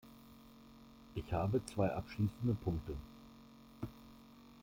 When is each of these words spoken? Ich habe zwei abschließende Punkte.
Ich 1.13 1.31
habe 1.31 1.63
zwei 1.63 1.93
abschließende 1.93 2.55
Punkte. 2.63 2.95